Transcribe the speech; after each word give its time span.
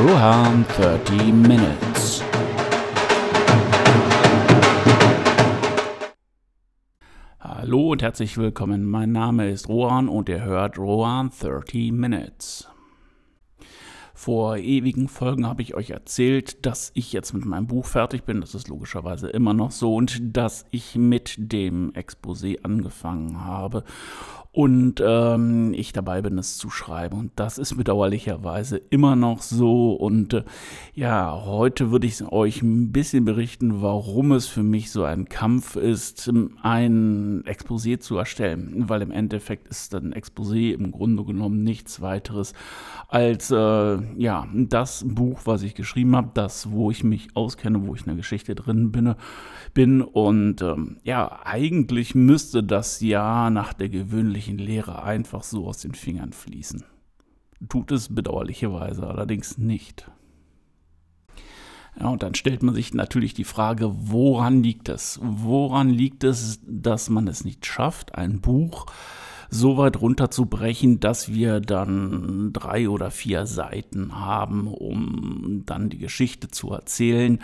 Rohan 0.00 0.64
30 0.78 1.30
Minutes. 1.30 2.24
Hallo 7.38 7.90
und 7.90 8.00
herzlich 8.00 8.38
willkommen. 8.38 8.86
Mein 8.86 9.12
Name 9.12 9.50
ist 9.50 9.68
Rohan 9.68 10.08
und 10.08 10.30
ihr 10.30 10.42
hört 10.42 10.78
Rohan 10.78 11.30
30 11.38 11.92
Minutes. 11.92 12.66
Vor 14.22 14.58
ewigen 14.58 15.08
Folgen 15.08 15.46
habe 15.46 15.62
ich 15.62 15.74
euch 15.74 15.88
erzählt, 15.88 16.66
dass 16.66 16.90
ich 16.92 17.10
jetzt 17.10 17.32
mit 17.32 17.46
meinem 17.46 17.66
Buch 17.66 17.86
fertig 17.86 18.24
bin. 18.24 18.42
Das 18.42 18.54
ist 18.54 18.68
logischerweise 18.68 19.30
immer 19.30 19.54
noch 19.54 19.70
so 19.70 19.94
und 19.94 20.36
dass 20.36 20.66
ich 20.70 20.94
mit 20.94 21.36
dem 21.38 21.90
Exposé 21.94 22.62
angefangen 22.62 23.42
habe 23.42 23.82
und 24.52 25.00
ähm, 25.04 25.72
ich 25.74 25.92
dabei 25.92 26.22
bin, 26.22 26.36
es 26.36 26.56
zu 26.56 26.70
schreiben. 26.70 27.16
Und 27.16 27.32
das 27.36 27.56
ist 27.56 27.76
bedauerlicherweise 27.76 28.78
immer 28.78 29.14
noch 29.14 29.42
so. 29.42 29.92
Und 29.92 30.34
äh, 30.34 30.42
ja, 30.92 31.44
heute 31.44 31.92
würde 31.92 32.08
ich 32.08 32.20
euch 32.32 32.60
ein 32.62 32.90
bisschen 32.90 33.24
berichten, 33.24 33.80
warum 33.80 34.32
es 34.32 34.48
für 34.48 34.64
mich 34.64 34.90
so 34.90 35.04
ein 35.04 35.28
Kampf 35.28 35.76
ist, 35.76 36.28
ein 36.62 37.44
Exposé 37.44 38.00
zu 38.00 38.16
erstellen. 38.16 38.88
Weil 38.88 39.02
im 39.02 39.12
Endeffekt 39.12 39.68
ist 39.68 39.94
ein 39.94 40.12
Exposé 40.12 40.74
im 40.74 40.90
Grunde 40.90 41.24
genommen 41.24 41.62
nichts 41.62 42.00
weiteres 42.00 42.52
als 43.06 43.52
äh, 43.52 43.98
ja 44.16 44.48
das 44.52 45.04
Buch, 45.06 45.42
was 45.44 45.62
ich 45.62 45.74
geschrieben 45.74 46.16
habe, 46.16 46.30
das, 46.34 46.70
wo 46.70 46.90
ich 46.90 47.04
mich 47.04 47.28
auskenne, 47.34 47.86
wo 47.86 47.94
ich 47.94 48.02
in 48.02 48.06
der 48.06 48.16
Geschichte 48.16 48.54
drin 48.54 48.92
bin. 48.92 49.14
bin. 49.74 50.02
Und 50.02 50.62
ähm, 50.62 50.98
ja, 51.02 51.40
eigentlich 51.44 52.14
müsste 52.14 52.62
das 52.62 53.00
ja 53.00 53.50
nach 53.50 53.72
der 53.72 53.88
gewöhnlichen 53.88 54.58
Lehre 54.58 55.02
einfach 55.02 55.42
so 55.42 55.66
aus 55.66 55.78
den 55.78 55.94
Fingern 55.94 56.32
fließen. 56.32 56.84
Tut 57.68 57.92
es 57.92 58.14
bedauerlicherweise 58.14 59.06
allerdings 59.06 59.58
nicht. 59.58 60.10
Ja, 61.98 62.08
und 62.08 62.22
dann 62.22 62.34
stellt 62.34 62.62
man 62.62 62.74
sich 62.74 62.94
natürlich 62.94 63.34
die 63.34 63.44
Frage, 63.44 63.92
woran 63.94 64.62
liegt 64.62 64.88
es? 64.88 65.18
Woran 65.22 65.90
liegt 65.90 66.24
es, 66.24 66.60
dass 66.66 67.10
man 67.10 67.28
es 67.28 67.44
nicht 67.44 67.66
schafft, 67.66 68.14
ein 68.14 68.40
Buch 68.40 68.86
so 69.50 69.76
weit 69.76 70.00
runterzubrechen, 70.00 71.00
dass 71.00 71.32
wir 71.32 71.60
dann 71.60 72.52
drei 72.52 72.88
oder 72.88 73.10
vier 73.10 73.46
Seiten 73.46 74.18
haben, 74.18 74.68
um 74.68 75.64
dann 75.66 75.90
die 75.90 75.98
Geschichte 75.98 76.48
zu 76.48 76.70
erzählen 76.72 77.40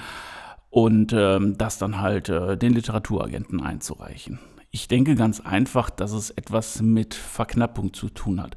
und 0.70 1.12
ähm, 1.12 1.58
das 1.58 1.78
dann 1.78 2.00
halt 2.00 2.28
äh, 2.28 2.56
den 2.56 2.74
Literaturagenten 2.74 3.60
einzureichen. 3.60 4.38
Ich 4.76 4.88
denke 4.88 5.14
ganz 5.14 5.40
einfach, 5.40 5.88
dass 5.88 6.12
es 6.12 6.28
etwas 6.28 6.82
mit 6.82 7.14
Verknappung 7.14 7.94
zu 7.94 8.10
tun 8.10 8.42
hat. 8.42 8.56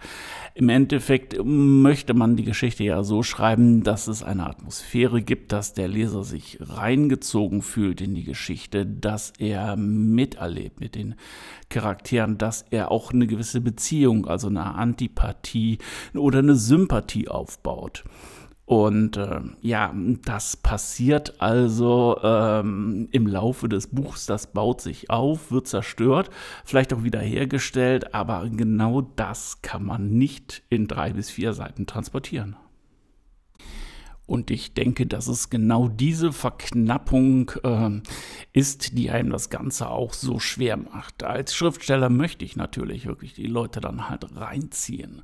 Im 0.54 0.68
Endeffekt 0.68 1.38
möchte 1.42 2.14
man 2.14 2.36
die 2.36 2.44
Geschichte 2.44 2.84
ja 2.84 3.04
so 3.04 3.24
schreiben, 3.24 3.84
dass 3.84 4.10
es 4.10 4.22
eine 4.22 4.46
Atmosphäre 4.46 5.22
gibt, 5.22 5.54
dass 5.54 5.74
der 5.74 5.88
Leser 5.88 6.26
sich 6.26 6.58
reingezogen 6.60 7.62
fühlt 7.62 8.02
in 8.02 8.16
die 8.16 8.26
Geschichte, 8.26 8.86
dass 8.86 9.32
er 9.40 9.78
miterlebt 9.78 10.82
mit 10.82 10.96
den 10.96 11.16
Charakteren, 11.70 12.38
dass 12.38 12.66
er 12.70 12.92
auch 12.92 13.14
eine 13.14 13.26
gewisse 13.26 13.62
Beziehung, 13.62 14.28
also 14.28 14.50
eine 14.50 14.76
Antipathie 14.76 15.78
oder 16.14 16.40
eine 16.40 16.56
Sympathie 16.56 17.30
aufbaut. 17.30 18.04
Und 18.70 19.18
äh, 19.18 19.42
ja, 19.62 19.92
das 20.26 20.56
passiert 20.56 21.42
also 21.42 22.20
ähm, 22.22 23.08
im 23.10 23.26
Laufe 23.26 23.68
des 23.68 23.88
Buchs, 23.88 24.28
das 24.28 24.54
baut 24.54 24.80
sich 24.80 25.10
auf, 25.10 25.50
wird 25.50 25.68
zerstört, 25.68 26.30
vielleicht 26.66 26.94
auch 26.94 27.02
wieder 27.02 27.20
hergestellt, 27.20 28.14
aber 28.14 28.48
genau 28.48 29.02
das 29.02 29.64
kann 29.64 29.84
man 29.84 30.12
nicht 30.12 30.62
in 30.70 30.88
drei 30.88 31.14
bis 31.14 31.32
vier 31.32 31.54
Seiten 31.54 31.88
transportieren. 31.88 32.58
Und 34.28 34.52
ich 34.52 34.76
denke, 34.76 35.08
dass 35.08 35.28
es 35.28 35.50
genau 35.50 35.88
diese 35.88 36.32
Verknappung 36.32 37.50
äh, 37.64 38.02
ist, 38.54 38.96
die 38.96 39.10
einem 39.10 39.32
das 39.32 39.50
Ganze 39.50 39.90
auch 39.90 40.14
so 40.14 40.38
schwer 40.38 40.78
macht. 40.78 41.24
Als 41.24 41.56
Schriftsteller 41.56 42.12
möchte 42.12 42.46
ich 42.46 42.56
natürlich 42.56 43.08
wirklich 43.08 43.34
die 43.34 43.48
Leute 43.48 43.82
dann 43.82 44.10
halt 44.10 44.28
reinziehen. 44.36 45.24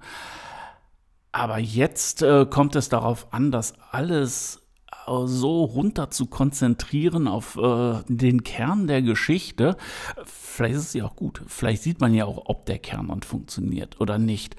Aber 1.35 1.59
jetzt 1.59 2.21
äh, 2.21 2.45
kommt 2.45 2.77
es 2.77 2.87
darauf 2.87 3.33
an, 3.33 3.51
das 3.51 3.73
alles 3.91 4.61
äh, 5.05 5.11
so 5.25 5.65
runter 5.65 6.09
zu 6.09 6.27
konzentrieren 6.27 7.27
auf 7.27 7.57
äh, 7.57 8.03
den 8.07 8.45
Kern 8.45 8.87
der 8.87 9.01
Geschichte. 9.01 9.75
Vielleicht 10.23 10.75
ist 10.75 10.83
es 10.83 10.93
ja 10.93 11.03
auch 11.03 11.17
gut. 11.17 11.41
Vielleicht 11.47 11.83
sieht 11.83 11.99
man 11.99 12.13
ja 12.13 12.23
auch, 12.23 12.43
ob 12.45 12.65
der 12.65 12.79
Kern 12.79 13.09
dann 13.09 13.21
funktioniert 13.21 13.99
oder 13.99 14.17
nicht. 14.17 14.55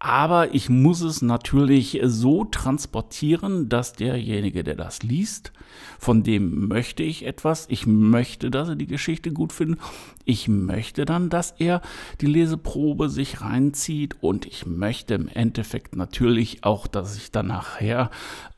Aber 0.00 0.54
ich 0.54 0.68
muss 0.68 1.00
es 1.00 1.22
natürlich 1.22 1.98
so 2.04 2.44
transportieren, 2.44 3.68
dass 3.68 3.94
derjenige, 3.94 4.62
der 4.62 4.76
das 4.76 5.02
liest, 5.02 5.52
von 5.98 6.22
dem 6.22 6.68
möchte 6.68 7.02
ich 7.02 7.26
etwas. 7.26 7.66
Ich 7.68 7.84
möchte, 7.84 8.52
dass 8.52 8.68
er 8.68 8.76
die 8.76 8.86
Geschichte 8.86 9.32
gut 9.32 9.52
findet. 9.52 9.80
Ich 10.24 10.46
möchte 10.46 11.04
dann, 11.04 11.30
dass 11.30 11.50
er 11.58 11.82
die 12.20 12.26
Leseprobe 12.26 13.08
sich 13.08 13.40
reinzieht. 13.40 14.22
Und 14.22 14.46
ich 14.46 14.66
möchte 14.66 15.14
im 15.14 15.26
Endeffekt 15.26 15.96
natürlich 15.96 16.62
auch, 16.62 16.86
dass 16.86 17.16
ich 17.16 17.32
dann 17.32 17.48
nachher 17.48 18.10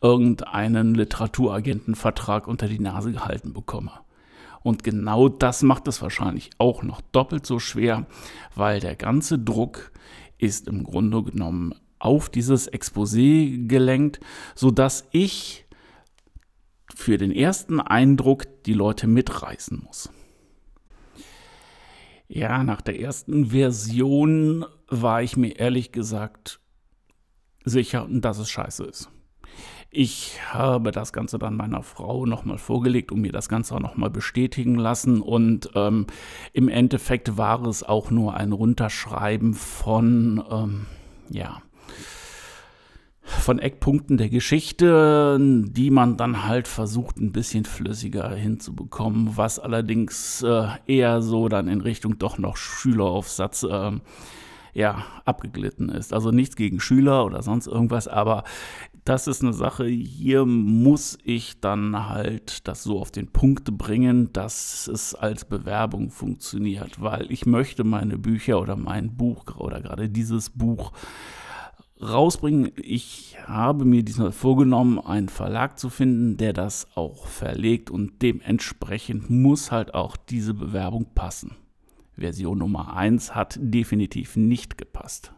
irgendeinen 0.02 0.94
Literaturagentenvertrag 0.94 2.48
unter 2.48 2.68
die 2.68 2.80
Nase 2.80 3.12
gehalten 3.12 3.54
bekomme. 3.54 3.92
Und 4.62 4.84
genau 4.84 5.30
das 5.30 5.62
macht 5.62 5.88
es 5.88 6.02
wahrscheinlich 6.02 6.50
auch 6.58 6.82
noch 6.82 7.00
doppelt 7.12 7.46
so 7.46 7.58
schwer, 7.58 8.04
weil 8.54 8.80
der 8.80 8.94
ganze 8.94 9.38
Druck 9.38 9.90
ist 10.42 10.68
im 10.68 10.84
Grunde 10.84 11.22
genommen 11.22 11.74
auf 11.98 12.28
dieses 12.28 12.70
Exposé 12.72 13.66
gelenkt, 13.66 14.20
sodass 14.54 15.06
ich 15.12 15.66
für 16.94 17.18
den 17.18 17.32
ersten 17.32 17.80
Eindruck 17.80 18.44
die 18.64 18.72
Leute 18.72 19.06
mitreißen 19.06 19.82
muss. 19.84 20.10
Ja, 22.28 22.62
nach 22.62 22.80
der 22.80 23.00
ersten 23.00 23.46
Version 23.46 24.64
war 24.88 25.22
ich 25.22 25.36
mir 25.36 25.58
ehrlich 25.58 25.92
gesagt 25.92 26.60
sicher, 27.64 28.06
dass 28.08 28.38
es 28.38 28.50
scheiße 28.50 28.84
ist. 28.84 29.10
Ich 29.92 30.38
habe 30.48 30.92
das 30.92 31.12
Ganze 31.12 31.38
dann 31.40 31.56
meiner 31.56 31.82
Frau 31.82 32.24
nochmal 32.24 32.58
vorgelegt 32.58 33.10
und 33.10 33.22
mir 33.22 33.32
das 33.32 33.48
Ganze 33.48 33.74
auch 33.74 33.80
nochmal 33.80 34.10
bestätigen 34.10 34.76
lassen. 34.76 35.20
Und 35.20 35.70
ähm, 35.74 36.06
im 36.52 36.68
Endeffekt 36.68 37.36
war 37.36 37.64
es 37.66 37.82
auch 37.82 38.12
nur 38.12 38.34
ein 38.34 38.52
Runterschreiben 38.52 39.54
von, 39.54 40.44
ähm, 40.48 40.86
ja, 41.28 41.60
von 43.22 43.58
Eckpunkten 43.58 44.16
der 44.16 44.28
Geschichte, 44.28 45.38
die 45.40 45.90
man 45.90 46.16
dann 46.16 46.46
halt 46.46 46.68
versucht, 46.68 47.16
ein 47.16 47.32
bisschen 47.32 47.64
flüssiger 47.64 48.30
hinzubekommen, 48.30 49.36
was 49.36 49.58
allerdings 49.58 50.42
äh, 50.42 50.68
eher 50.86 51.20
so 51.20 51.48
dann 51.48 51.66
in 51.66 51.80
Richtung 51.80 52.16
doch 52.18 52.38
noch 52.38 52.56
Schüleraufsatz 52.56 53.64
äh, 53.64 53.92
ja, 54.72 55.04
abgeglitten 55.24 55.88
ist. 55.88 56.12
Also 56.12 56.30
nichts 56.30 56.56
gegen 56.56 56.80
Schüler 56.80 57.24
oder 57.24 57.42
sonst 57.42 57.66
irgendwas, 57.66 58.08
aber 58.08 58.44
das 59.04 59.26
ist 59.26 59.42
eine 59.42 59.52
Sache, 59.52 59.86
hier 59.86 60.44
muss 60.44 61.18
ich 61.24 61.60
dann 61.60 62.08
halt 62.08 62.68
das 62.68 62.82
so 62.82 63.00
auf 63.00 63.10
den 63.10 63.28
Punkt 63.28 63.76
bringen, 63.78 64.32
dass 64.32 64.88
es 64.88 65.14
als 65.14 65.44
Bewerbung 65.44 66.10
funktioniert, 66.10 67.00
weil 67.00 67.30
ich 67.30 67.46
möchte 67.46 67.84
meine 67.84 68.18
Bücher 68.18 68.60
oder 68.60 68.76
mein 68.76 69.16
Buch 69.16 69.44
oder 69.56 69.80
gerade 69.80 70.08
dieses 70.08 70.50
Buch 70.50 70.92
rausbringen. 72.02 72.72
Ich 72.76 73.36
habe 73.46 73.84
mir 73.84 74.02
diesmal 74.02 74.32
vorgenommen, 74.32 74.98
einen 74.98 75.28
Verlag 75.28 75.78
zu 75.78 75.88
finden, 75.88 76.36
der 76.36 76.52
das 76.52 76.88
auch 76.94 77.26
verlegt 77.26 77.90
und 77.90 78.22
dementsprechend 78.22 79.30
muss 79.30 79.70
halt 79.70 79.94
auch 79.94 80.16
diese 80.16 80.54
Bewerbung 80.54 81.06
passen. 81.14 81.56
Version 82.16 82.58
Nummer 82.58 82.94
1 82.94 83.34
hat 83.34 83.58
definitiv 83.60 84.36
nicht 84.36 84.76
gepasst. 84.76 85.32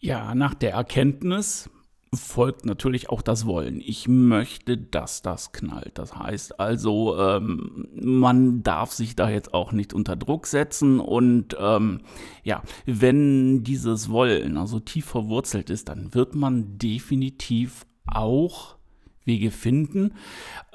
Ja, 0.00 0.34
nach 0.34 0.54
der 0.54 0.72
Erkenntnis 0.72 1.70
folgt 2.14 2.64
natürlich 2.64 3.10
auch 3.10 3.20
das 3.20 3.46
Wollen. 3.46 3.80
Ich 3.80 4.08
möchte, 4.08 4.78
dass 4.78 5.22
das 5.22 5.52
knallt. 5.52 5.98
Das 5.98 6.16
heißt 6.16 6.58
also, 6.58 7.18
ähm, 7.18 7.88
man 7.94 8.62
darf 8.62 8.92
sich 8.92 9.16
da 9.16 9.28
jetzt 9.28 9.52
auch 9.52 9.72
nicht 9.72 9.92
unter 9.92 10.16
Druck 10.16 10.46
setzen 10.46 11.00
und 11.00 11.56
ähm, 11.60 12.00
ja, 12.44 12.62
wenn 12.86 13.62
dieses 13.64 14.08
Wollen 14.08 14.56
also 14.56 14.80
tief 14.80 15.06
verwurzelt 15.06 15.68
ist, 15.68 15.88
dann 15.88 16.14
wird 16.14 16.34
man 16.34 16.78
definitiv 16.78 17.84
auch 18.06 18.76
Wege 19.24 19.50
finden, 19.50 20.14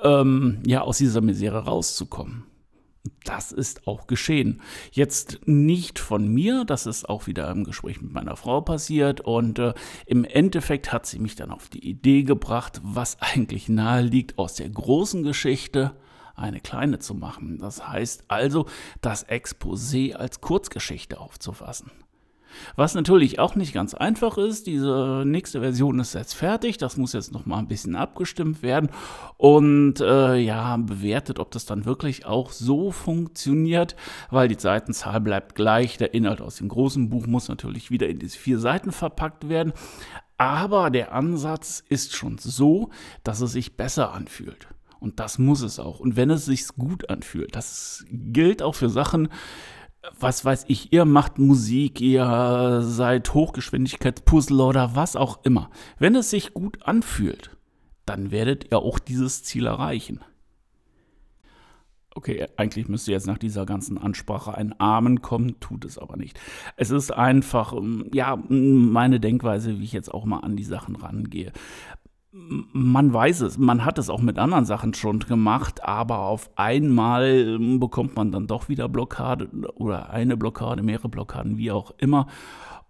ähm, 0.03 0.61
ja, 0.65 0.81
aus 0.81 0.99
dieser 0.99 1.21
Misere 1.21 1.65
rauszukommen. 1.65 2.43
Das 3.23 3.51
ist 3.51 3.87
auch 3.87 4.07
geschehen. 4.07 4.61
Jetzt 4.91 5.41
nicht 5.45 5.99
von 5.99 6.27
mir, 6.27 6.65
das 6.65 6.85
ist 6.85 7.07
auch 7.07 7.27
wieder 7.27 7.49
im 7.49 7.63
Gespräch 7.63 8.01
mit 8.01 8.11
meiner 8.11 8.35
Frau 8.35 8.61
passiert 8.61 9.21
und 9.21 9.59
äh, 9.59 9.73
im 10.05 10.25
Endeffekt 10.25 10.91
hat 10.91 11.05
sie 11.05 11.19
mich 11.19 11.35
dann 11.35 11.51
auf 11.51 11.69
die 11.69 11.87
Idee 11.87 12.23
gebracht, 12.23 12.81
was 12.83 13.17
eigentlich 13.21 13.69
nahe 13.69 14.01
liegt, 14.01 14.37
aus 14.37 14.55
der 14.55 14.69
großen 14.69 15.23
Geschichte 15.23 15.95
eine 16.35 16.59
kleine 16.59 16.99
zu 16.99 17.13
machen. 17.13 17.59
Das 17.59 17.87
heißt 17.87 18.25
also, 18.27 18.65
das 19.01 19.27
Exposé 19.27 20.13
als 20.13 20.41
Kurzgeschichte 20.41 21.19
aufzufassen. 21.19 21.91
Was 22.75 22.95
natürlich 22.95 23.39
auch 23.39 23.55
nicht 23.55 23.73
ganz 23.73 23.93
einfach 23.93 24.37
ist, 24.37 24.67
diese 24.67 25.23
nächste 25.25 25.61
Version 25.61 25.99
ist 25.99 26.13
jetzt 26.13 26.33
fertig, 26.33 26.77
das 26.77 26.97
muss 26.97 27.13
jetzt 27.13 27.31
noch 27.31 27.45
mal 27.45 27.59
ein 27.59 27.67
bisschen 27.67 27.95
abgestimmt 27.95 28.61
werden 28.61 28.89
und 29.37 29.99
äh, 29.99 30.37
ja, 30.37 30.77
bewertet, 30.77 31.39
ob 31.39 31.51
das 31.51 31.65
dann 31.65 31.85
wirklich 31.85 32.25
auch 32.25 32.51
so 32.51 32.91
funktioniert, 32.91 33.95
weil 34.29 34.47
die 34.47 34.59
Seitenzahl 34.59 35.21
bleibt 35.21 35.55
gleich, 35.55 35.97
der 35.97 36.13
Inhalt 36.13 36.41
aus 36.41 36.57
dem 36.57 36.69
großen 36.69 37.09
Buch 37.09 37.27
muss 37.27 37.47
natürlich 37.47 37.91
wieder 37.91 38.07
in 38.07 38.19
diese 38.19 38.37
vier 38.37 38.59
Seiten 38.59 38.91
verpackt 38.91 39.49
werden, 39.49 39.73
aber 40.37 40.89
der 40.89 41.13
Ansatz 41.13 41.83
ist 41.87 42.15
schon 42.15 42.37
so, 42.37 42.89
dass 43.23 43.41
es 43.41 43.53
sich 43.53 43.77
besser 43.77 44.13
anfühlt. 44.13 44.67
Und 44.99 45.19
das 45.19 45.37
muss 45.37 45.61
es 45.61 45.79
auch. 45.79 45.99
Und 45.99 46.15
wenn 46.15 46.29
es 46.29 46.45
sich 46.45 46.65
gut 46.77 47.09
anfühlt, 47.09 47.55
das 47.55 48.05
gilt 48.09 48.61
auch 48.61 48.73
für 48.73 48.89
Sachen, 48.89 49.27
was 50.19 50.43
weiß 50.43 50.65
ich, 50.67 50.91
ihr 50.91 51.05
macht 51.05 51.39
Musik, 51.39 52.01
ihr 52.01 52.81
seid 52.83 53.33
Hochgeschwindigkeitspuzzle 53.33 54.63
oder 54.63 54.95
was 54.95 55.15
auch 55.15 55.43
immer. 55.43 55.69
Wenn 55.97 56.15
es 56.15 56.29
sich 56.29 56.53
gut 56.53 56.83
anfühlt, 56.83 57.55
dann 58.05 58.31
werdet 58.31 58.71
ihr 58.71 58.79
auch 58.79 58.99
dieses 58.99 59.43
Ziel 59.43 59.65
erreichen. 59.65 60.19
Okay, 62.15 62.47
eigentlich 62.57 62.87
müsste 62.87 63.11
jetzt 63.11 63.25
nach 63.25 63.39
dieser 63.39 63.65
ganzen 63.65 63.97
Ansprache 63.97 64.55
ein 64.55 64.79
Amen 64.79 65.21
kommen, 65.21 65.59
tut 65.59 65.83
es 65.83 65.97
aber 65.97 66.15
nicht. 66.15 66.39
Es 66.75 66.91
ist 66.91 67.11
einfach, 67.11 67.73
ja, 68.13 68.37
meine 68.49 69.19
Denkweise, 69.19 69.79
wie 69.79 69.83
ich 69.83 69.93
jetzt 69.93 70.13
auch 70.13 70.25
mal 70.25 70.39
an 70.39 70.55
die 70.55 70.63
Sachen 70.63 70.95
rangehe 70.95 71.51
man 72.33 73.13
weiß 73.13 73.41
es, 73.41 73.59
man 73.59 73.85
hat 73.85 73.99
es 73.99 74.09
auch 74.09 74.21
mit 74.21 74.39
anderen 74.39 74.65
Sachen 74.65 74.95
schon 74.95 75.19
gemacht, 75.19 75.83
aber 75.83 76.19
auf 76.19 76.49
einmal 76.55 77.25
ähm, 77.25 77.79
bekommt 77.79 78.15
man 78.15 78.31
dann 78.31 78.47
doch 78.47 78.69
wieder 78.69 78.89
Blockade 78.89 79.49
oder 79.75 80.09
eine 80.09 80.35
Blockade, 80.35 80.81
mehrere 80.81 81.09
Blockaden, 81.09 81.57
wie 81.57 81.71
auch 81.71 81.93
immer. 81.97 82.27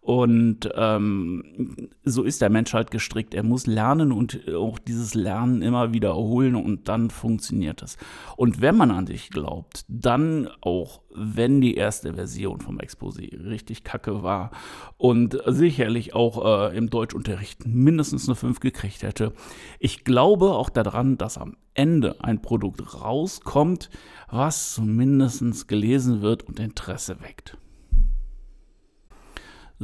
Und 0.04 0.70
ähm, 0.76 1.90
so 2.04 2.24
ist 2.24 2.42
der 2.42 2.50
Mensch 2.50 2.74
halt 2.74 2.92
gestrickt. 2.92 3.34
Er 3.34 3.44
muss 3.44 3.68
lernen 3.68 4.12
und 4.12 4.42
auch 4.54 4.78
dieses 4.78 5.14
Lernen 5.14 5.62
immer 5.62 5.94
wiederholen 5.94 6.58
und 6.58 6.90
dann 6.90 7.10
funktioniert 7.10 7.82
es. 7.82 7.98
Und 8.36 8.60
wenn 8.60 8.76
man 8.76 8.92
an 8.92 9.08
sich 9.08 9.30
glaubt, 9.30 9.86
dann 9.88 10.50
auch, 10.60 11.04
wenn 11.16 11.62
die 11.62 11.76
erste 11.76 12.16
Version 12.16 12.60
vom 12.60 12.80
Exposé 12.80 13.50
richtig 13.50 13.86
kacke 13.86 14.24
war 14.24 14.52
und 14.98 15.38
sicherlich 15.46 16.14
auch 16.14 16.72
äh, 16.72 16.78
im 16.78 16.90
Deutschunterricht 16.90 17.66
mindestens 17.66 18.28
eine 18.28 18.36
5 18.36 18.60
gekriegt 18.60 19.04
hätte, 19.04 19.32
ich 19.80 20.04
glaube 20.04 20.52
auch 20.52 20.70
daran, 20.70 21.18
dass 21.18 21.38
am 21.38 21.56
Ende 21.76 22.22
ein 22.22 22.42
Produkt 22.42 23.02
rauskommt, 23.02 23.90
was 24.30 24.74
zumindest 24.74 25.70
gelesen 25.70 26.22
wird 26.22 26.44
und 26.44 26.60
Interesse 26.60 27.22
weckt. 27.22 27.58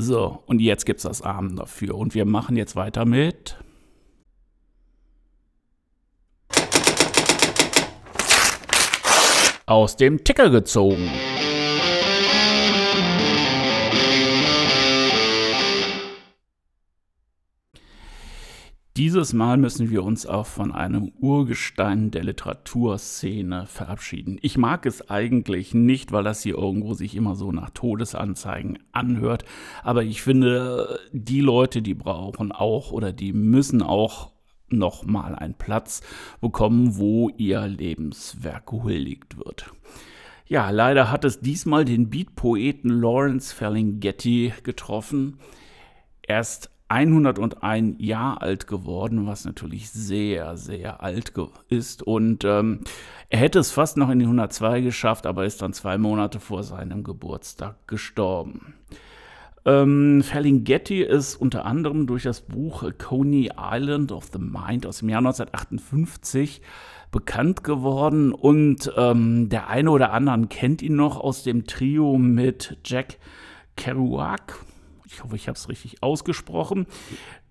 So, 0.02 0.44
und 0.46 0.62
jetzt 0.62 0.86
gibt 0.86 1.00
es 1.00 1.04
das 1.04 1.22
Arm 1.22 1.58
dafür. 1.58 1.96
Und 1.96 2.16
wir 2.16 2.24
machen 2.24 2.56
jetzt 2.56 2.78
weiter 2.78 3.04
mit. 3.04 3.58
Aus 9.66 9.98
dem 9.98 10.24
Ticker 10.24 10.50
gezogen. 10.52 11.12
Dieses 19.00 19.32
Mal 19.32 19.56
müssen 19.56 19.90
wir 19.90 20.04
uns 20.04 20.26
auch 20.26 20.46
von 20.46 20.74
einem 20.74 21.14
Urgestein 21.22 22.12
der 22.12 22.26
Literaturszene 22.26 23.66
verabschieden. 23.66 24.38
Ich 24.42 24.58
mag 24.58 24.86
es 24.86 25.10
eigentlich 25.10 25.74
nicht, 25.74 26.12
weil 26.12 26.26
das 26.26 26.44
hier 26.44 26.58
irgendwo 26.58 26.94
sich 26.94 27.16
immer 27.16 27.38
so 27.38 27.54
nach 27.54 27.70
Todesanzeigen 27.70 28.78
anhört, 28.92 29.46
aber 29.84 30.04
ich 30.04 30.22
finde, 30.22 31.00
die 31.14 31.40
Leute, 31.40 31.82
die 31.82 31.94
brauchen 31.94 32.52
auch 32.52 32.92
oder 32.92 33.14
die 33.14 33.32
müssen 33.32 33.82
auch 33.82 34.34
noch 34.68 35.06
mal 35.06 35.34
einen 35.34 35.54
Platz 35.54 36.02
bekommen, 36.42 36.98
wo 36.98 37.30
ihr 37.30 37.66
Lebenswerk 37.68 38.66
gehuldigt 38.66 39.38
wird. 39.38 39.72
Ja, 40.46 40.72
leider 40.72 41.10
hat 41.10 41.24
es 41.24 41.40
diesmal 41.40 41.86
den 41.86 42.10
Beat-Poeten 42.10 42.90
Lawrence 42.90 43.56
Ferlinghetti 43.56 44.52
getroffen. 44.62 45.40
Erst 46.22 46.70
101 46.90 47.96
Jahr 48.00 48.42
alt 48.42 48.68
geworden, 48.68 49.28
was 49.28 49.46
natürlich 49.46 49.92
sehr, 49.92 50.58
sehr 50.58 51.02
alt 51.04 51.34
ist. 51.70 52.04
Und 52.04 52.44
ähm, 52.44 52.82
er 53.30 53.40
hätte 53.40 53.60
es 53.60 53.72
fast 53.72 53.96
noch 53.96 54.10
in 54.10 54.20
die 54.20 54.26
102 54.26 54.82
geschafft, 54.82 55.26
aber 55.28 55.46
ist 55.46 55.62
dann 55.62 55.74
zwei 55.74 55.98
Monate 55.98 56.40
vor 56.40 56.64
seinem 56.64 57.04
Geburtstag 57.04 57.88
gestorben. 57.88 58.74
Ähm, 59.66 60.24
Ferlinghetti 60.24 61.04
ist 61.04 61.36
unter 61.36 61.66
anderem 61.66 62.08
durch 62.08 62.24
das 62.24 62.42
Buch 62.42 62.84
Coney 62.98 63.52
Island 63.56 64.12
of 64.12 64.30
the 64.34 64.40
Mind 64.40 64.86
aus 64.88 65.00
dem 65.00 65.10
Jahr 65.10 65.20
1958 65.20 66.62
bekannt 67.12 67.64
geworden 67.64 68.32
und 68.32 68.92
ähm, 68.96 69.50
der 69.50 69.68
eine 69.68 69.92
oder 69.92 70.14
andere 70.14 70.48
kennt 70.48 70.82
ihn 70.82 70.96
noch 70.96 71.20
aus 71.20 71.44
dem 71.44 71.66
Trio 71.66 72.18
mit 72.18 72.78
Jack 72.86 73.18
Kerouac 73.76 74.60
ich 75.12 75.24
hoffe, 75.24 75.36
ich 75.36 75.48
habe 75.48 75.58
es 75.58 75.70
richtig 75.70 76.04
ausgesprochen. 76.04 76.86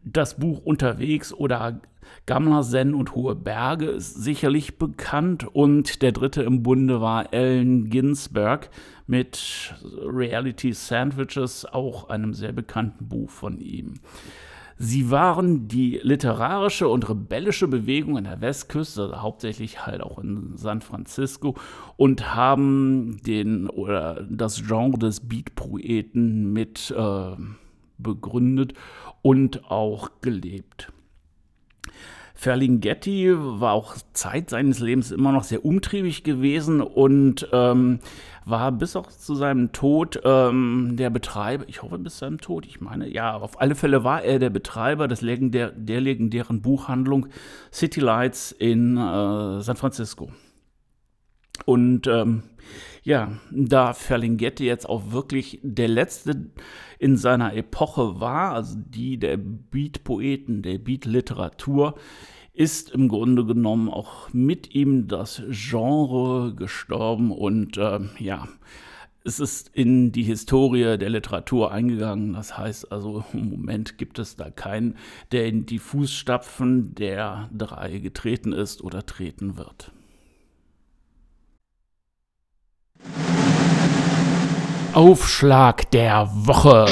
Das 0.04 0.38
Buch 0.38 0.60
Unterwegs 0.64 1.32
oder 1.32 1.80
Gamla 2.26 2.62
Zen 2.62 2.94
und 2.94 3.14
Hohe 3.14 3.34
Berge 3.34 3.86
ist 3.86 4.14
sicherlich 4.14 4.78
bekannt. 4.78 5.44
Und 5.44 6.02
der 6.02 6.12
dritte 6.12 6.42
im 6.42 6.62
Bunde 6.62 7.00
war 7.00 7.32
Allen 7.32 7.90
Ginsberg 7.90 8.70
mit 9.06 9.74
Reality 9.82 10.72
Sandwiches, 10.72 11.64
auch 11.66 12.08
einem 12.08 12.32
sehr 12.32 12.52
bekannten 12.52 13.08
Buch 13.08 13.30
von 13.30 13.60
ihm. 13.60 13.94
Sie 14.80 15.10
waren 15.10 15.66
die 15.66 15.98
literarische 16.02 16.88
und 16.88 17.08
rebellische 17.08 17.66
Bewegung 17.66 18.16
in 18.16 18.24
der 18.24 18.40
Westküste, 18.40 19.02
also 19.02 19.22
hauptsächlich 19.22 19.84
halt 19.84 20.00
auch 20.00 20.20
in 20.20 20.56
San 20.56 20.82
Francisco, 20.82 21.56
und 21.96 22.34
haben 22.34 23.20
den 23.26 23.68
oder 23.68 24.24
das 24.30 24.62
Genre 24.66 24.98
des 24.98 25.26
Beat-Poeten 25.26 26.52
mit 26.52 26.94
äh, 26.96 27.36
begründet 27.98 28.74
und 29.20 29.68
auch 29.68 30.20
gelebt. 30.20 30.92
Ferlinghetti 32.38 33.34
war 33.36 33.72
auch 33.72 33.96
Zeit 34.12 34.48
seines 34.50 34.78
Lebens 34.78 35.10
immer 35.10 35.32
noch 35.32 35.42
sehr 35.42 35.64
umtriebig 35.64 36.22
gewesen 36.22 36.80
und 36.80 37.48
ähm, 37.52 37.98
war 38.44 38.70
bis 38.70 38.94
auch 38.94 39.08
zu 39.08 39.34
seinem 39.34 39.72
Tod 39.72 40.20
ähm, 40.22 40.92
der 40.96 41.10
Betreiber, 41.10 41.64
ich 41.66 41.82
hoffe 41.82 41.98
bis 41.98 42.18
seinem 42.18 42.40
Tod, 42.40 42.64
ich 42.64 42.80
meine, 42.80 43.08
ja, 43.08 43.34
auf 43.34 43.60
alle 43.60 43.74
Fälle 43.74 44.04
war 44.04 44.22
er 44.22 44.38
der 44.38 44.50
Betreiber 44.50 45.08
des 45.08 45.20
legendär, 45.20 45.72
der 45.72 46.00
legendären 46.00 46.62
Buchhandlung 46.62 47.26
City 47.72 47.98
Lights 47.98 48.52
in 48.52 48.96
äh, 48.96 49.60
San 49.60 49.74
Francisco. 49.74 50.30
Und 51.64 52.06
ähm, 52.06 52.44
ja, 53.02 53.32
da 53.50 53.92
Ferlinghetti 53.92 54.64
jetzt 54.64 54.88
auch 54.88 55.12
wirklich 55.12 55.60
der 55.62 55.88
letzte 55.88 56.50
in 56.98 57.16
seiner 57.16 57.54
Epoche 57.54 58.20
war, 58.20 58.52
also 58.52 58.76
die 58.78 59.18
der 59.18 59.36
Beat-Poeten, 59.36 60.62
der 60.62 60.78
Beat-Literatur, 60.78 61.94
ist 62.52 62.90
im 62.90 63.08
Grunde 63.08 63.44
genommen 63.44 63.88
auch 63.88 64.32
mit 64.32 64.74
ihm 64.74 65.06
das 65.06 65.42
Genre 65.48 66.54
gestorben 66.56 67.30
und 67.30 67.76
äh, 67.76 68.00
ja, 68.18 68.48
es 69.28 69.40
ist 69.40 69.70
in 69.74 70.10
die 70.10 70.22
Historie 70.22 70.96
der 70.96 71.10
Literatur 71.10 71.70
eingegangen. 71.70 72.32
Das 72.32 72.56
heißt 72.56 72.90
also, 72.90 73.24
im 73.32 73.50
Moment 73.50 73.98
gibt 73.98 74.18
es 74.18 74.36
da 74.36 74.50
keinen, 74.50 74.96
der 75.32 75.46
in 75.46 75.66
die 75.66 75.78
Fußstapfen 75.78 76.94
der 76.94 77.50
drei 77.52 77.98
getreten 77.98 78.52
ist 78.52 78.82
oder 78.82 79.04
treten 79.04 79.58
wird. 79.58 79.92
Aufschlag 84.98 85.92
der 85.92 86.28
Woche. 86.32 86.86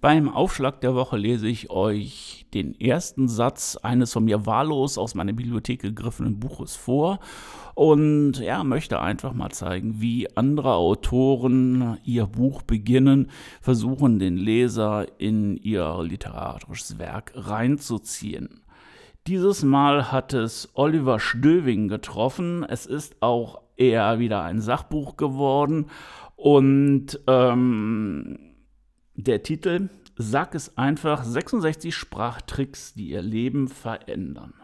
Beim 0.00 0.28
Aufschlag 0.28 0.80
der 0.80 0.96
Woche 0.96 1.16
lese 1.16 1.46
ich 1.46 1.70
euch 1.70 2.46
den 2.52 2.74
ersten 2.80 3.28
Satz 3.28 3.76
eines 3.76 4.12
von 4.12 4.24
mir 4.24 4.44
wahllos 4.44 4.98
aus 4.98 5.14
meiner 5.14 5.32
Bibliothek 5.32 5.82
gegriffenen 5.82 6.40
Buches 6.40 6.74
vor 6.74 7.20
und 7.76 8.40
ja, 8.40 8.64
möchte 8.64 9.00
einfach 9.00 9.34
mal 9.34 9.50
zeigen, 9.50 10.00
wie 10.00 10.36
andere 10.36 10.74
Autoren 10.74 11.96
ihr 12.02 12.26
Buch 12.26 12.62
beginnen, 12.62 13.30
versuchen 13.60 14.18
den 14.18 14.36
Leser 14.36 15.06
in 15.20 15.56
ihr 15.58 16.02
literarisches 16.02 16.98
Werk 16.98 17.30
reinzuziehen. 17.36 18.62
Dieses 19.28 19.62
Mal 19.62 20.10
hat 20.10 20.32
es 20.32 20.70
Oliver 20.72 21.20
Stöving 21.20 21.88
getroffen. 21.88 22.64
Es 22.64 22.86
ist 22.86 23.20
auch 23.20 23.60
eher 23.76 24.18
wieder 24.18 24.42
ein 24.42 24.62
Sachbuch 24.62 25.18
geworden 25.18 25.90
und 26.36 27.20
ähm, 27.26 28.38
der 29.16 29.42
Titel 29.42 29.90
Sag 30.16 30.54
es 30.54 30.78
einfach 30.78 31.24
66 31.24 31.94
Sprachtricks, 31.94 32.94
die 32.94 33.10
ihr 33.10 33.20
Leben 33.20 33.68
verändern. 33.68 34.54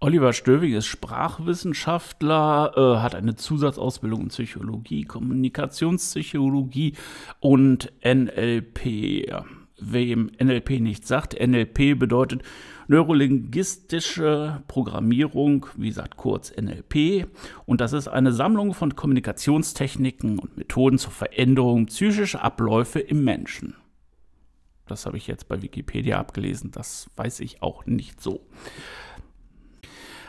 Oliver 0.00 0.34
Stöwig 0.34 0.74
ist 0.74 0.84
Sprachwissenschaftler, 0.84 2.74
äh, 2.76 3.00
hat 3.00 3.14
eine 3.14 3.36
Zusatzausbildung 3.36 4.24
in 4.24 4.28
Psychologie, 4.28 5.04
Kommunikationspsychologie 5.04 6.92
und 7.40 7.90
NLP. 8.04 9.32
Wem 9.78 10.30
NLP 10.42 10.80
nicht 10.80 11.06
sagt, 11.06 11.38
NLP 11.38 11.98
bedeutet 11.98 12.42
neurolinguistische 12.88 14.62
Programmierung, 14.68 15.66
wie 15.76 15.88
gesagt 15.88 16.16
kurz 16.16 16.52
NLP. 16.56 17.26
Und 17.66 17.80
das 17.80 17.92
ist 17.92 18.08
eine 18.08 18.32
Sammlung 18.32 18.74
von 18.74 18.96
Kommunikationstechniken 18.96 20.38
und 20.38 20.56
Methoden 20.56 20.98
zur 20.98 21.12
Veränderung 21.12 21.86
psychischer 21.86 22.42
Abläufe 22.42 23.00
im 23.00 23.24
Menschen. 23.24 23.74
Das 24.86 25.04
habe 25.04 25.16
ich 25.16 25.26
jetzt 25.26 25.48
bei 25.48 25.62
Wikipedia 25.62 26.18
abgelesen, 26.18 26.70
das 26.70 27.10
weiß 27.16 27.40
ich 27.40 27.60
auch 27.60 27.86
nicht 27.86 28.20
so. 28.22 28.46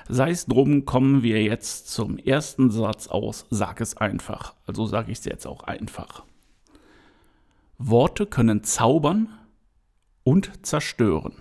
Sei 0.09 0.31
es 0.31 0.45
drum, 0.45 0.85
kommen 0.85 1.21
wir 1.21 1.43
jetzt 1.43 1.89
zum 1.89 2.17
ersten 2.17 2.71
Satz 2.71 3.07
aus, 3.07 3.45
sag 3.49 3.81
es 3.81 3.97
einfach. 3.97 4.55
Also 4.65 4.85
sage 4.85 5.11
ich 5.11 5.19
es 5.19 5.25
jetzt 5.25 5.45
auch 5.45 5.63
einfach. 5.63 6.23
Worte 7.77 8.25
können 8.25 8.63
zaubern 8.63 9.29
und 10.23 10.65
zerstören. 10.65 11.33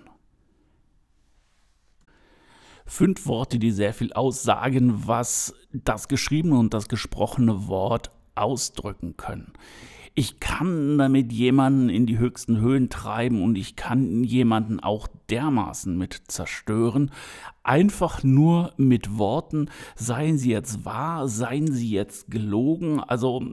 Fünf 2.85 3.25
Worte, 3.25 3.59
die 3.59 3.71
sehr 3.71 3.93
viel 3.93 4.13
aussagen, 4.13 5.07
was 5.07 5.53
das 5.73 6.07
geschriebene 6.07 6.57
und 6.57 6.73
das 6.73 6.87
gesprochene 6.87 7.67
Wort 7.67 8.11
ausdrücken 8.35 9.17
können 9.17 9.53
ich 10.19 10.39
kann 10.39 10.97
damit 10.97 11.31
jemanden 11.31 11.89
in 11.89 12.07
die 12.07 12.17
höchsten 12.17 12.59
Höhen 12.59 12.89
treiben 12.89 13.43
und 13.43 13.55
ich 13.55 13.75
kann 13.75 14.23
jemanden 14.23 14.79
auch 14.79 15.07
dermaßen 15.29 15.95
mit 15.95 16.23
zerstören. 16.27 17.11
Einfach 17.61 18.23
nur 18.23 18.73
mit 18.77 19.19
Worten, 19.19 19.69
seien 19.95 20.39
sie 20.39 20.49
jetzt 20.49 20.85
wahr, 20.85 21.27
seien 21.27 21.71
sie 21.71 21.91
jetzt 21.91 22.31
gelogen. 22.31 22.99
Also 22.99 23.43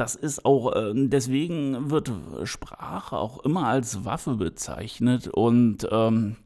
das 0.00 0.14
ist 0.14 0.46
auch, 0.46 0.74
äh, 0.74 0.92
deswegen 0.94 1.90
wird 1.90 2.10
Sprache 2.44 3.18
auch 3.18 3.44
immer 3.44 3.66
als 3.66 4.06
Waffe 4.06 4.36
bezeichnet 4.36 5.28
und 5.28 5.86
ähm, 5.90 6.36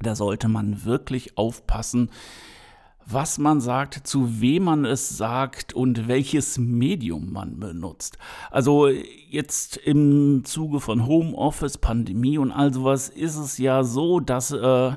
da 0.00 0.14
sollte 0.14 0.48
man 0.48 0.86
wirklich 0.86 1.36
aufpassen, 1.36 2.10
was 3.04 3.36
man 3.36 3.60
sagt, 3.60 4.06
zu 4.06 4.40
wem 4.40 4.64
man 4.64 4.84
es 4.86 5.10
sagt 5.18 5.74
und 5.74 6.08
welches 6.08 6.56
Medium 6.56 7.30
man 7.32 7.60
benutzt. 7.60 8.16
Also 8.50 8.88
jetzt 8.88 9.76
im 9.76 10.44
Zuge 10.44 10.80
von 10.80 11.06
Homeoffice, 11.06 11.76
Pandemie 11.76 12.38
und 12.38 12.52
all 12.52 12.72
sowas 12.72 13.10
ist 13.10 13.36
es 13.36 13.58
ja 13.58 13.84
so, 13.84 14.18
dass 14.18 14.50
äh, 14.50 14.92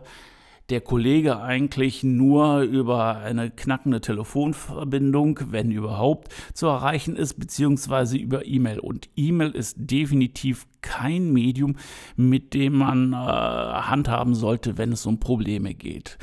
der 0.69 0.81
Kollege 0.81 1.41
eigentlich 1.41 2.03
nur 2.03 2.61
über 2.61 3.17
eine 3.17 3.51
knackende 3.51 4.01
Telefonverbindung, 4.01 5.39
wenn 5.51 5.71
überhaupt, 5.71 6.33
zu 6.53 6.67
erreichen 6.67 7.15
ist, 7.15 7.35
beziehungsweise 7.35 8.17
über 8.17 8.45
E-Mail. 8.45 8.79
Und 8.79 9.09
E-Mail 9.15 9.51
ist 9.51 9.75
definitiv 9.77 10.65
kein 10.81 11.31
Medium, 11.31 11.75
mit 12.15 12.53
dem 12.53 12.77
man 12.77 13.13
äh, 13.13 13.15
handhaben 13.15 14.33
sollte, 14.33 14.77
wenn 14.77 14.91
es 14.91 15.05
um 15.05 15.19
Probleme 15.19 15.73
geht 15.73 16.17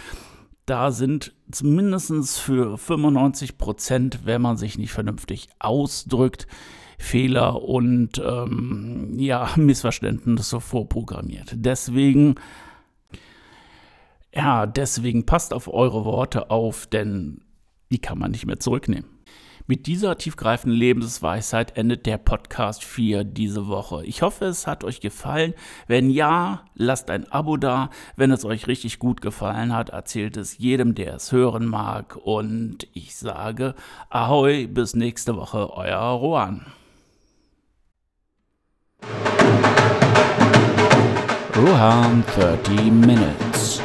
da 0.66 0.92
sind 0.92 1.34
zumindest 1.50 2.38
für 2.38 2.78
95 2.78 3.58
Prozent, 3.58 4.20
wenn 4.24 4.42
man 4.42 4.56
sich 4.56 4.78
nicht 4.78 4.92
vernünftig 4.92 5.48
ausdrückt, 5.58 6.46
Fehler 6.98 7.62
und 7.62 8.22
ähm, 8.24 9.18
ja, 9.18 9.50
Missverständnisse 9.56 10.60
vorprogrammiert. 10.60 11.52
Deswegen, 11.56 12.36
ja, 14.34 14.66
deswegen 14.66 15.26
passt 15.26 15.52
auf 15.52 15.72
eure 15.72 16.04
Worte 16.04 16.50
auf, 16.50 16.86
denn 16.86 17.40
die 17.90 17.98
kann 17.98 18.18
man 18.18 18.30
nicht 18.30 18.46
mehr 18.46 18.58
zurücknehmen. 18.58 19.12
Mit 19.68 19.86
dieser 19.86 20.18
tiefgreifenden 20.18 20.76
Lebensweisheit 20.76 21.76
endet 21.76 22.04
der 22.06 22.18
Podcast 22.18 22.82
4 22.82 23.22
diese 23.22 23.68
Woche. 23.68 24.04
Ich 24.04 24.22
hoffe, 24.22 24.46
es 24.46 24.66
hat 24.66 24.82
euch 24.82 25.00
gefallen. 25.00 25.54
Wenn 25.86 26.10
ja, 26.10 26.64
lasst 26.74 27.10
ein 27.10 27.30
Abo 27.30 27.56
da. 27.56 27.90
Wenn 28.16 28.32
es 28.32 28.44
euch 28.44 28.66
richtig 28.66 28.98
gut 28.98 29.20
gefallen 29.20 29.72
hat, 29.72 29.90
erzählt 29.90 30.36
es 30.36 30.58
jedem, 30.58 30.96
der 30.96 31.14
es 31.14 31.30
hören 31.30 31.66
mag. 31.66 32.16
Und 32.16 32.88
ich 32.92 33.14
sage 33.14 33.74
Ahoi, 34.10 34.66
bis 34.66 34.96
nächste 34.96 35.36
Woche, 35.36 35.72
euer 35.72 36.00
Rohan. 36.00 36.66
Rohan 41.56 42.24
30 42.34 42.90
Minutes. 42.90 43.80